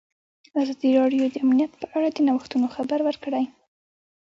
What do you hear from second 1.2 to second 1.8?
د امنیت